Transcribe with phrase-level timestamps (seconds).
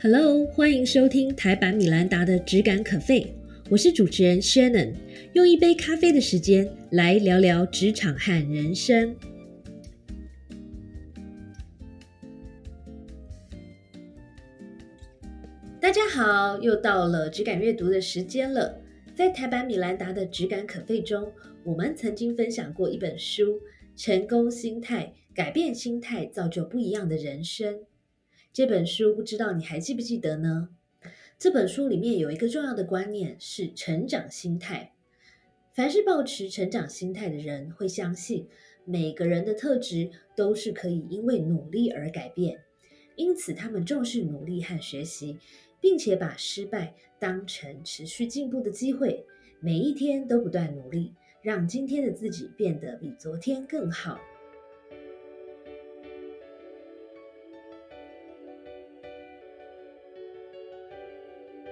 [0.00, 3.34] Hello，欢迎收听台版米兰达的质感可废，
[3.68, 4.94] 我是主持人 Shannon，
[5.32, 9.16] 用一杯咖啡的时间来聊聊职场和人生。
[15.80, 18.80] 大家好，又到了质感阅读的时间了。
[19.16, 21.32] 在台版米兰达的质感可废中，
[21.64, 23.42] 我们曾经分享过一本书
[23.96, 27.74] 《成功心态：改变心态，造就不一样的人生》。
[28.52, 30.70] 这本书不知道你还记不记得呢？
[31.38, 34.92] 这本书里面有一个重要的观念是成长心态。
[35.74, 38.48] 凡是保持成长心态的人，会相信
[38.84, 42.60] 每个人的特质都是可以因为努力而改变，
[43.16, 45.38] 因此他们重视努力和学习。
[45.80, 49.24] 并且把失败当成持续进步的机会，
[49.60, 54.18] 每一天都不断努力，让今天的自己变得比昨天更好。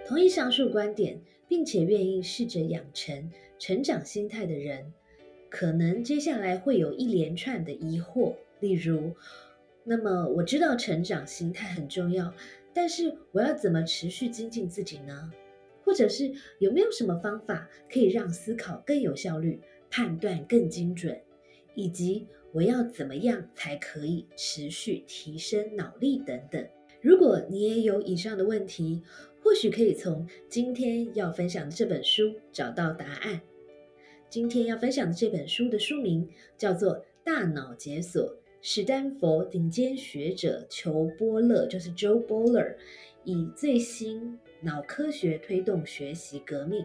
[0.06, 4.92] 同意上述观点，并且愿意试着养成成长心态的人，
[5.50, 9.16] 可能接下来会有一连串的疑惑，例如：
[9.82, 12.32] 那么我知道成长心态很重要。
[12.72, 15.32] 但是我要怎么持续精进自己呢？
[15.82, 21.20] 或者是有没有什么方法可以让思考更有效率、判断更精准？
[21.74, 26.64] 以及我要怎么样才可以持续提升脑力等等？
[27.00, 29.02] 如果你也有以上的问题，
[29.46, 33.40] 或许可以从今天要分享的这本书找到答案。
[34.28, 38.20] 今天要分享的这本书的书名叫做《大脑解锁》。
[38.60, 42.74] 史丹佛顶尖学者裘波勒，就是 Joe Bowler）
[43.22, 46.84] 以最新脑科学推动学习革命。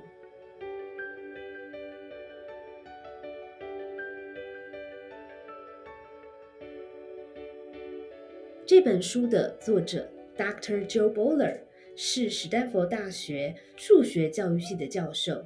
[8.68, 10.88] 这本书的作者 Dr.
[10.88, 11.58] Joe Bowler
[12.04, 15.46] 是史丹佛大学数学教育系的教授，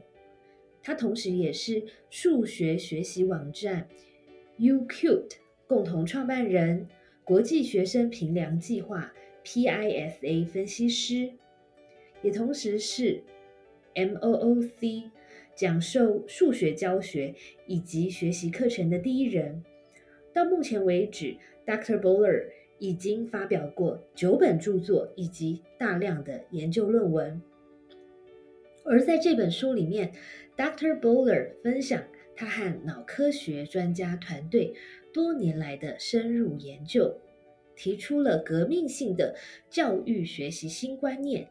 [0.82, 3.90] 他同时也是数学学习网站
[4.58, 5.34] UCute。
[5.68, 6.88] 共同创办人、
[7.26, 9.14] 国际学生评量计划
[9.44, 11.34] （PISA） 分析师，
[12.22, 13.22] 也同时是
[13.94, 15.10] MOOC
[15.56, 17.36] 讲授数学教学
[17.68, 19.62] 以及学习课程的第一人。
[20.34, 21.36] 到目前为止
[21.66, 22.00] ，Dr.
[22.00, 22.46] Bowler
[22.80, 27.42] 已经发表过九本著作以及大量的研究论文。
[28.84, 30.14] 而在这本书里面
[30.56, 31.00] ，Dr.
[31.00, 32.04] Bowler 分享
[32.36, 34.74] 他和脑科学专家团队。
[35.14, 37.22] 多年来的深入研究，
[37.74, 39.34] 提出了革命性的
[39.70, 41.48] 教育学习新观念，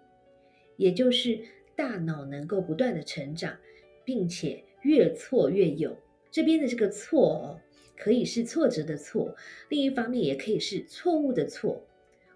[0.76, 1.40] 也就是
[1.74, 3.56] 大脑能够不断的成长，
[4.04, 5.96] 并且越挫越勇。
[6.30, 7.60] 这边的这个“错”哦，
[7.96, 9.36] 可以是挫折的“挫”，
[9.68, 11.86] 另一方面也可以是错误的“错”。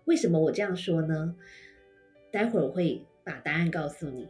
[0.07, 1.37] 为什么我这样说呢？
[2.31, 4.29] 待会儿我会把答案告诉你。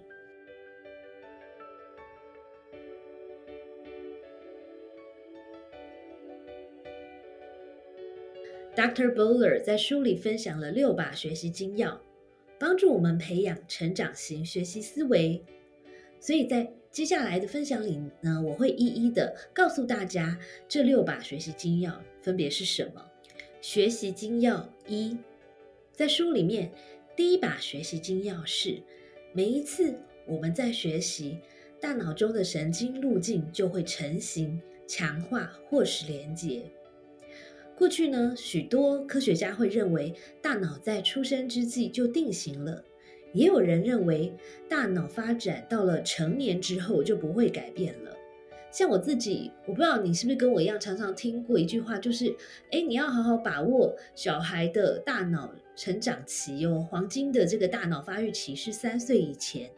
[8.74, 9.12] Dr.
[9.12, 12.00] Bowler 在书里分享了六把学习精要，
[12.60, 15.44] 帮助我们培养成长型学习思维。
[16.20, 20.38] 所以在接下来的分享里呢，我会一一的告诉大家
[20.68, 23.04] 这六把学习金钥分别是什么。
[23.60, 25.16] 学习金钥一，
[25.92, 26.72] 在书里面
[27.14, 28.82] 第一把学习金钥是：
[29.32, 29.94] 每一次
[30.26, 31.38] 我们在学习，
[31.80, 36.62] 大脑中的神经路径就会成型、强化或是连接。
[37.76, 40.12] 过去呢，许多科学家会认为
[40.42, 42.82] 大脑在出生之际就定型了，
[43.32, 44.34] 也有人认为
[44.68, 48.16] 大脑发展到了成年之后就不会改变了。
[48.70, 52.34] 像我自己，我不知道你是不是跟我一样，常常听过一句话，就是：
[52.70, 59.70] 哎，你要好好把握小孩的大脑成长期哦，黄金的这个大脑发育期是三岁以前。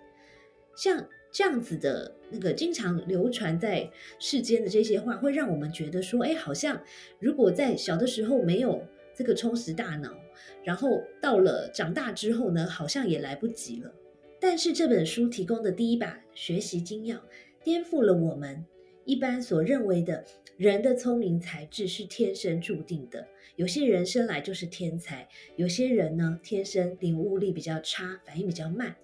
[0.75, 6.83] 像这样子的那个经常流传在世间的这些话，会让我们觉得说，哎，好像
[7.21, 8.85] 如果在小的时候没有
[9.15, 10.11] 这个充实大脑，
[10.63, 13.93] 然后到了长大之后呢，好像也来不及了。
[14.41, 17.23] 但是这本书提供的第一把学习精要，
[17.63, 18.65] 颠覆了我们
[19.05, 20.25] 一般所认为的
[20.57, 23.27] 人的聪明才智是天生注定的。
[23.57, 28.97] 有些人生来就是天才，有些人呢天生领悟力比较差，反应比较慢，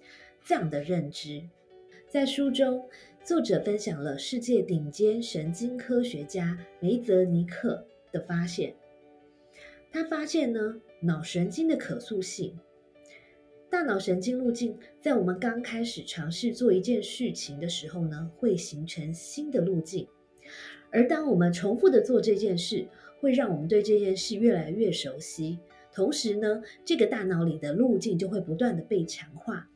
[0.43, 1.43] 这样的认知。
[2.07, 2.89] 在书中，
[3.23, 8.73] 作者分享了世界顶尖神经科学家梅泽尼克的发现。
[9.91, 12.57] 他发现呢，脑神经的可塑性，
[13.69, 20.07] 大脑神经路径在我们刚开始尝试做一件事情的时候呢，会形成新的路径。
[20.89, 22.87] 而当我们重复的做这件事，
[23.19, 25.59] 会让我们对这件事越来越熟悉。
[25.93, 29.69] 同时呢，这个大脑里的路径就会不断的被强化，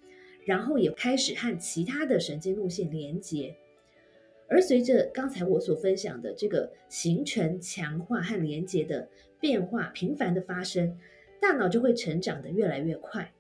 [0.43, 3.55] 然后也开始和其他的神经路线连接。
[4.47, 9.07] 而随着刚才我所分享的这个形成、强化和连接的
[9.39, 10.97] 变化频繁的发生，
[11.41, 13.33] 大脑就会成长的越来越快。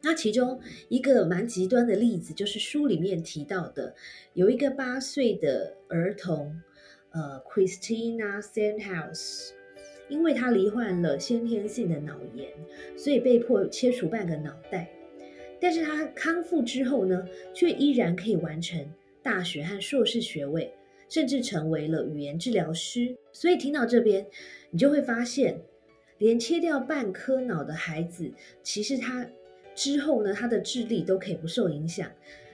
[0.00, 3.94] 那其中一个蛮极端的例子，就是书里面提到的，
[4.32, 6.62] 有一个八岁的儿童，
[7.10, 9.50] 呃，Christina Sandhouse，
[10.08, 12.48] 因为他罹患了先天性的脑炎，
[12.96, 14.88] 所以被迫切除半个脑袋。
[15.60, 18.88] 但是他康复之后呢，却依然可以完成
[19.20, 20.72] 大学和硕士学位，
[21.08, 23.16] 甚至成为了语言治疗师。
[23.32, 24.24] 所以听到这边，
[24.70, 25.60] 你就会发现，
[26.18, 28.30] 连切掉半颗脑的孩子，
[28.62, 29.26] 其实他。
[29.74, 32.10] 之后呢，他的智力都可以不受影响，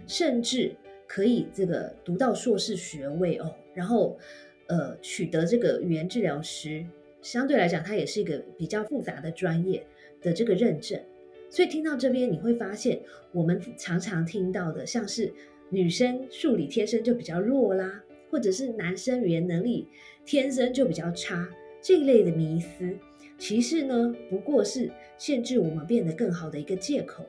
[0.06, 0.76] 甚至
[1.06, 4.18] 可以这个读到硕士学位哦，然后
[4.66, 6.84] 呃取得这个语言治疗师，
[7.22, 9.86] 相对来讲，它也是一个比较复杂的专业
[10.20, 11.00] 的这个认证。
[11.48, 13.00] 所以听到这边，你会发现
[13.32, 15.32] 我们常常听到的，像是
[15.70, 19.88] 女生数理天生就比较弱啦，或者是男生语言能力
[20.26, 21.48] 天生就比较差
[21.80, 22.94] 这一类的迷思。
[23.38, 27.24] 歧视呢，不过是限制我们变得更好的一个借口，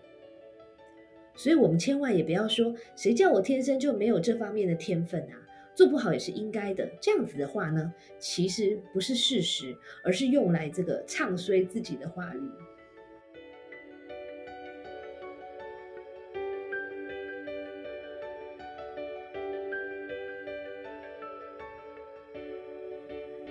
[1.35, 5.35] 所以我们千万也不要说谁叫我天生就没有这方面的天分啊，
[5.73, 6.89] 做不好也是应该的。
[7.01, 12.49] 这样子的话呢，其实不是事实，而是用来这个唱衰自己的话语。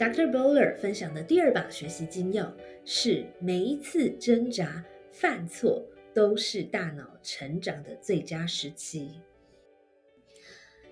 [0.04, 0.30] Dr.
[0.30, 2.52] Bowler 分享的第二把学习金钥
[2.84, 9.12] 是：每一次挣扎、犯错都是大脑成长的最佳时期。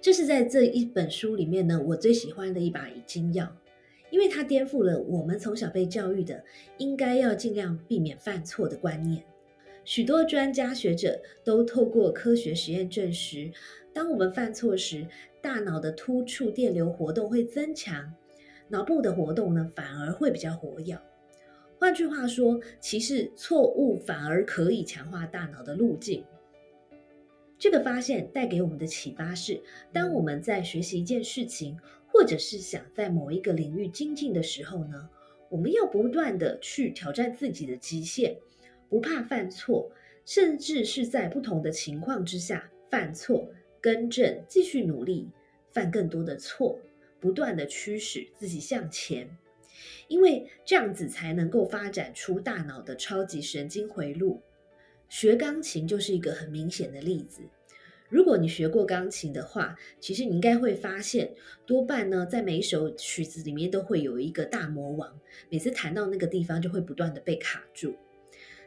[0.00, 3.46] 这是在这一本书里面呢，我最喜欢的一把金钥，
[4.08, 6.42] 因为它颠覆了我们从小被教育的
[6.78, 9.22] 应该要尽量避免犯错的观念。
[9.84, 13.52] 许多专家学者都透过科学实验证实，
[13.92, 15.06] 当我们犯错时，
[15.42, 18.10] 大脑的突触电流活动会增强。
[18.72, 20.98] 脑部的活动呢，反而会比较活跃。
[21.78, 26.24] 换句话说，其实错误反而可以强化大脑的路径。
[27.58, 29.60] 这个发现带给我们的启发是：
[29.92, 35.06] 当我们在学习一件事情，或者是想在某一个领域精进的时候呢，
[35.50, 38.34] 我们要不断的去挑战自己的极限，
[38.88, 39.92] 不怕犯错，
[40.24, 43.50] 甚至是在不同的情况之下犯错、
[43.82, 45.28] 更正、继续努力，
[45.72, 46.80] 犯更多的错。
[47.22, 49.38] 不断的驱使自己向前，
[50.08, 54.42] 因为这样子才能够发展出大脑的超级神经回路。
[55.08, 57.42] 学钢琴就是一个很明显的例子。
[58.08, 61.32] 如果你学过钢琴的话，其实你应该会发现，
[61.64, 67.94] 多半呢，在每一首曲子里面都会有一个大魔王，每次弹到那个地方就会不断的被卡住。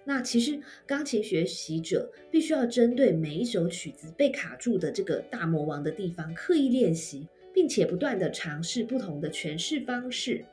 [0.06, 7.28] 那其实钢琴学习者必须要针对每一首曲子被卡住的这个大魔王的地方刻意练习。
[7.56, 10.44] 并且不断的尝试不同的诠释方式，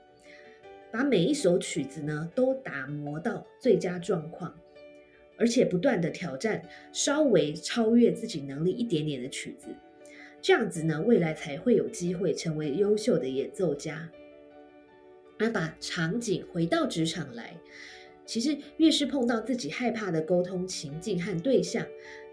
[0.93, 4.57] 把每一首曲子呢都打磨到最佳状况，
[5.37, 6.63] 而且不断的挑战
[6.93, 9.67] 稍微超越自己能力一点点的曲子，
[10.41, 14.09] 这样子呢未来才会有机会成为优秀的演奏家。
[15.41, 17.57] 而把场景回到职场来，
[18.25, 21.85] 其实越是碰到自己害怕的沟通情境和对象。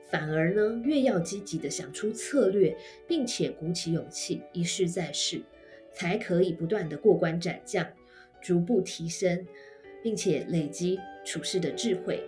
[0.10, 2.76] 反而呢，越要积极的想出策略，
[3.08, 5.42] 并且鼓起勇气一试再试，
[5.92, 7.88] 才可以不断的过关斩将，
[8.42, 9.46] 逐步提升，
[10.02, 12.24] 并且累积处事的智慧。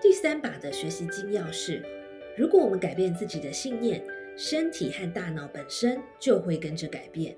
[0.00, 1.82] 第三把的学习金钥匙，
[2.36, 4.02] 如果我们改变自己的信念，
[4.36, 7.36] 身体和大脑本身就会跟着改变。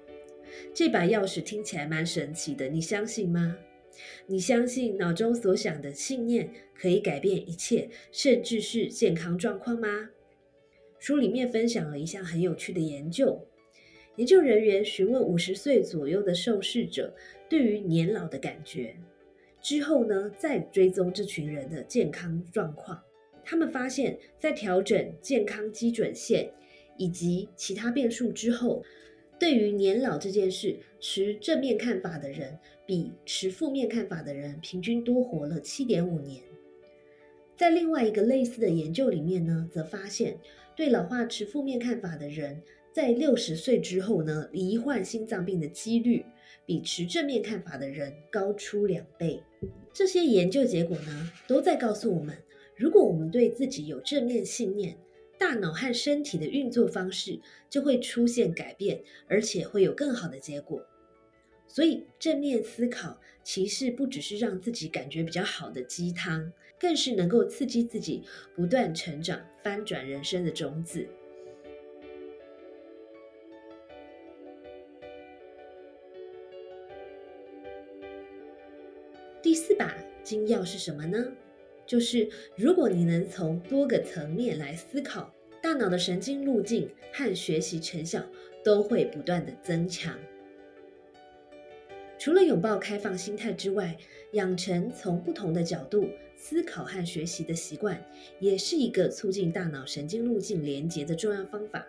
[0.74, 3.56] 这把钥匙听起来蛮神奇的，你相信吗？
[4.26, 10.10] 你相信脑中所想的信念可以改变一切，甚至是健康状况吗？
[11.00, 13.44] 书里面分享了一项很有趣的研究，
[14.16, 17.12] 研究人员询问五十岁左右的受试者
[17.48, 18.94] 对于年老的感觉，
[19.60, 23.02] 之后呢，再追踪这群人的健康状况，
[23.44, 26.52] 他们发现，在调整健康基准线
[26.96, 28.84] 以及其他变数之后。
[29.38, 36.42] 对于年老这件事，持正面看法的人比持负面看法的人平均多活了七点五年。
[37.56, 40.38] 在另外一个类似的研究里面呢，则发现
[40.76, 46.24] 对老化持负面看法的人，在六十岁之后呢，罹患心脏病的几率
[46.66, 49.42] 比持正面看法的人高出两倍。
[49.92, 52.36] 这些研究结果呢，都在告诉我们，
[52.76, 54.96] 如果我们对自己有正面信念，
[55.38, 57.40] 大脑和身体的运作方式
[57.70, 60.84] 就会出现改变，而且会有更好的结果。
[61.66, 68.22] 所以，正面思考其实不只是让自己感觉比较好的鸡汤，更是能够刺激自己
[68.54, 71.06] 不断成长、翻转人生的种子。
[79.40, 81.32] 第四把金钥是什么呢？
[81.88, 88.22] 就是如果你能从多个层面来思考，大脑的神经路径和学习成效
[88.62, 90.16] 都会不断的增强。
[92.18, 93.96] 除了拥抱开放心态之外，
[94.32, 98.04] 养成从不同的角度思考和学习的习惯，
[98.38, 101.86] 也是一个促进大脑神经路径连接的重要方法。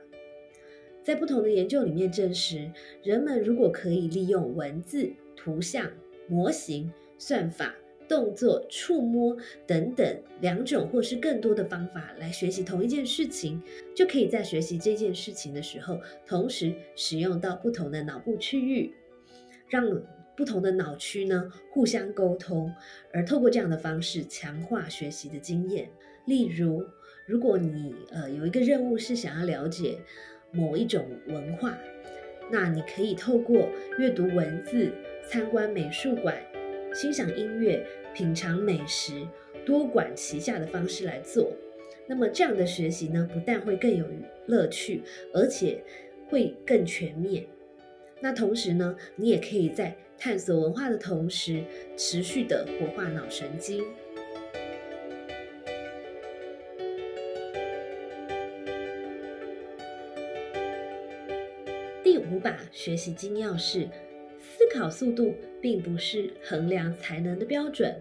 [1.04, 2.72] 在不同的研究里面证实，
[3.04, 5.92] 人们如果可以利用文字、图像、
[6.28, 6.90] 模型。
[7.22, 7.76] 算法、
[8.10, 9.38] 动作、触摸
[9.68, 13.62] 等等两种或是更多的方法来学习同一件事情，
[13.96, 18.92] 就可以在学习这件事情的时候，同时使用到不同的脑部区域，
[19.70, 20.02] 让
[20.36, 22.74] 不同的脑区呢互相沟通，
[23.14, 25.88] 而透过这样的方式强化学习的经验。
[26.26, 26.84] 例如，
[27.28, 30.00] 如果你呃有一个任务是想要了解
[30.52, 31.78] 某一种文化，
[32.52, 34.92] 那你可以透过阅读文字、
[35.28, 36.36] 参观美术馆。
[37.02, 37.82] 欣赏音乐、
[38.14, 39.26] 品尝美食、
[39.66, 41.50] 多管齐下的方式来做，
[42.06, 44.06] 那么这样的学习呢，不但会更有
[44.48, 45.02] 乐趣，
[45.34, 45.82] 而且
[46.28, 47.46] 会更全面。
[48.20, 51.64] 那同时呢，你也可以在探索文化的同时，
[51.96, 53.82] 持续的活化脑神经。
[62.04, 63.88] 第五把学习金钥匙。
[64.70, 68.00] 思考速度并不是衡量才能的标准。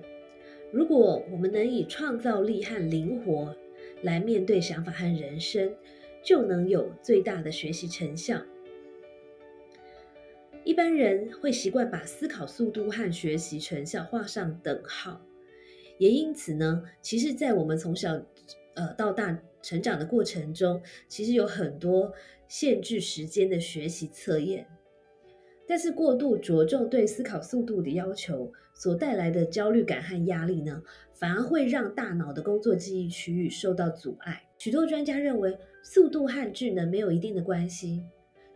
[0.71, 3.57] 如果我们能以创造力和灵活
[4.03, 5.75] 来面对想法和人生，
[6.23, 8.43] 就能有最大的学习成效。
[10.63, 15.25] 一般人会习惯把思考速度和学习成效画上等号，
[15.97, 18.23] 也因此呢，其实，在我们从小
[18.75, 22.13] 呃到大成长的过程中，其实有很多
[22.47, 24.67] 限制时间的学习测验。
[25.69, 30.83] 但是过度着重对思考速度的要求所带来的焦虑感和压力呢，
[31.13, 34.43] 反而会让大脑的工作记忆区域受到阻碍。
[34.57, 38.03] 许多专家认为，速度和智能没有一定的关系，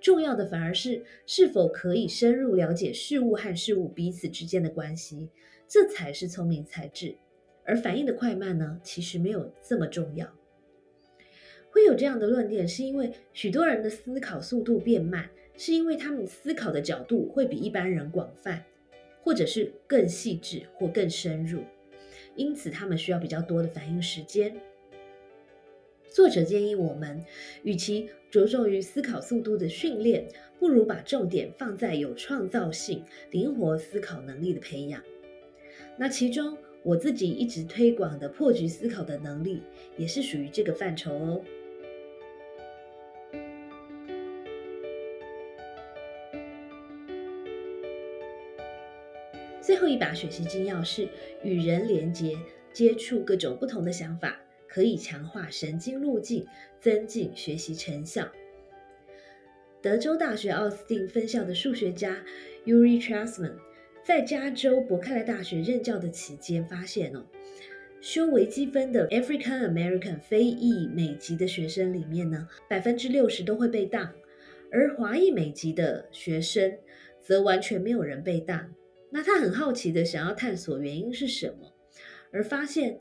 [0.01, 5.29] 重要的反而是是否可以深入了解事物和事物彼此之间的关系，
[5.69, 7.15] 这才是聪明才智。
[7.65, 10.27] 而反应的快慢呢，其实没有这么重要。
[11.71, 15.29] 会有这样的论点，是因为许多人的思考速度变慢。
[15.65, 18.65] 是因为他们思考的角度会比一般人广泛，
[19.23, 21.63] 或者是更细致或更深入，
[22.35, 24.61] 因此他们需要比较多的反应时间。
[26.11, 27.25] 作者建议我们，
[27.63, 30.27] 与其着重于思考速度的训练，
[30.59, 35.01] 不如把重点放在有创造性、灵活思考能力的培养。
[35.97, 39.63] 那其中，我自己一直推广的破局思考的能力，
[39.97, 41.41] 也是属于这个范畴哦。
[49.83, 51.09] 后一把学习金钥匙
[51.43, 52.39] 与人连接，
[52.73, 56.47] 接触各种不同的想法，可以强化神经路径，
[56.79, 58.31] 增进学习成效。
[59.81, 62.25] 德州大学奥斯汀分校的数学家
[62.65, 63.55] Uri Trasman
[64.05, 67.27] 在加州伯克莱大学任教的期间发现哦，
[68.01, 74.13] 修微积分的 African American 非裔美籍的学生里面呢，百分之六十都会被当，
[74.71, 76.73] 而华裔美籍的学生
[77.21, 78.73] 则完全没有人被当。
[79.15, 81.71] 那他很好奇的想要探索原因是什么，
[82.31, 82.99] 而发现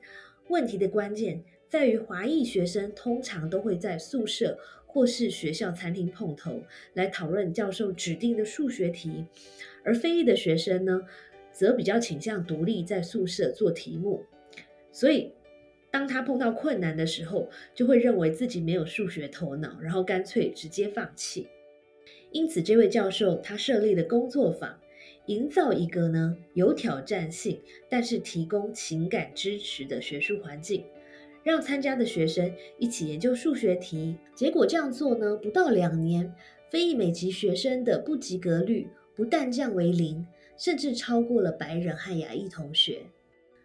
[0.50, 6.62] 问题的关键在于华裔学生通常都会在宿舍或是学校餐厅碰头
[6.96, 9.26] 来讨论教授指定的数学题，
[9.86, 11.02] 而非裔的学生呢，
[11.54, 14.26] 则比较倾向独立在宿舍做题目，
[14.92, 15.32] 所以
[15.90, 21.48] 当他碰到困难的时候，就会认为自己没有数学头脑，然后干脆直接放弃。
[22.32, 24.81] 因此，这位教授他设立了工作坊。
[25.32, 30.84] 营造一个呢有挑战性，但是提供情感支持的学术环境，
[31.42, 34.18] 让参加的学生一起研究数学题。
[34.36, 36.34] 结果这样做呢，不到两年，
[36.70, 43.04] 非裔美籍学生的不及格率不但降为零，甚至超过了白人和亚裔同学。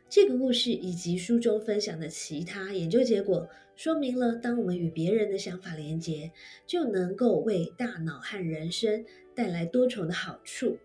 [0.08, 6.30] 这个故事以及书中分享的其他研究结果，说明了当我们与别人的想法连接，
[6.64, 9.04] 就能够为大脑和人生
[9.34, 10.78] 带来多重的好处。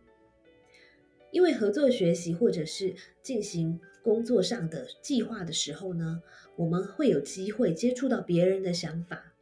[1.32, 6.22] 因为合作学习或者是进行工作上的计划的时候呢，
[6.56, 9.34] 我们会有机会接触到别人的想法，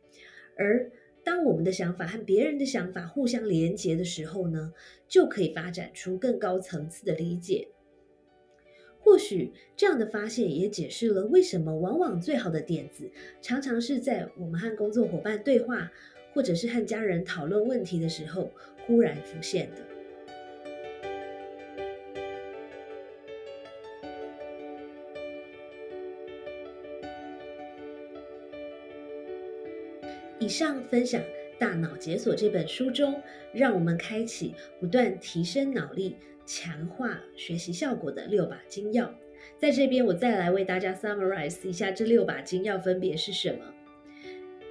[0.58, 0.92] 而
[1.24, 4.74] 当我们的想法和别人的想法互相连结的时候呢，
[5.08, 7.68] 就可以发展出更高层次的理解。
[9.02, 13.10] 或许这样的发现也解释了为什么往往最好的点子
[13.42, 15.92] 常常是在我们和工作伙伴对话，
[16.34, 18.52] 或者是和家人讨论问题的时候
[18.86, 19.89] 忽然浮现的。
[30.40, 31.22] 以上分享
[31.60, 36.16] 《大脑解锁》这本书中，让我们开启不断提升脑力、
[36.46, 39.10] 强化学习效果的六把金钥。
[39.58, 43.66] 在这边，我再来为大家 summarize 一下这六把金钥分别是什么。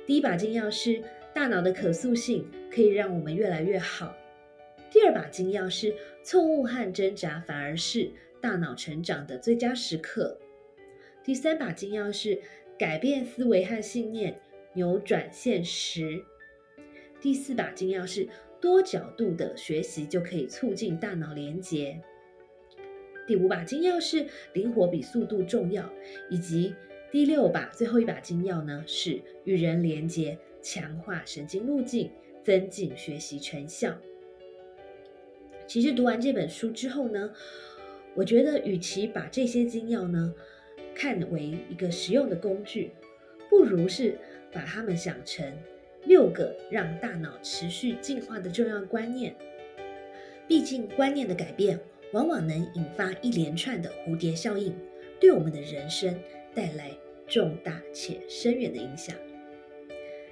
[0.06, 1.02] 第一把金钥是
[1.34, 4.16] 大脑的可塑性可以让我们越来越好。
[4.90, 8.10] 第二把金钥是错误和挣扎反而是
[8.40, 10.38] 大脑成长的最佳时刻。
[11.22, 12.40] 第三把金钥是
[12.78, 14.40] 改变思维和信念。
[14.78, 16.22] 扭转现实。
[17.20, 18.28] 第四把金钥匙
[18.60, 22.00] 多角度的学习就可以促进大脑连接。
[23.26, 25.90] 第五把金钥匙灵活比速度重要，
[26.30, 26.76] 以及
[27.10, 32.12] 第六把最后一把金钥呢是与人连接，强化神经路径，
[32.44, 33.98] 增进学习成效。
[35.66, 37.32] 其实读完这本书之后呢，
[38.14, 40.32] 我觉得与其把这些金钥呢
[40.94, 42.92] 看为一个实用的工具，
[43.50, 44.16] 不如是。
[44.52, 45.44] 把它们想成
[46.04, 49.34] 六个让大脑持续进化的重要观念。
[50.46, 51.78] 毕竟，观念的改变
[52.12, 54.74] 往往能引发一连串的蝴蝶效应，
[55.20, 56.18] 对我们的人生
[56.54, 59.14] 带来重大且深远的影响。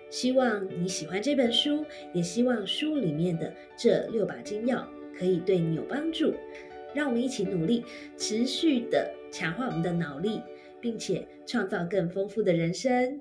[0.08, 4.86] 希望你喜欢这本书，也希望书里面的这六把金钥
[5.18, 6.32] 可以对你有帮助。
[6.94, 7.84] 让我们一起努力，
[8.16, 10.40] 持续的强化我们的脑力，
[10.80, 13.20] 并且创造更丰富的人生。